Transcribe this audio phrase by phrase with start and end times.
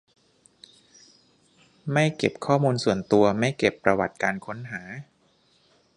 [1.91, 4.83] ไม่เก็บข้อมูลส่วนตัว ไม่เก็บประวัติการค้นหา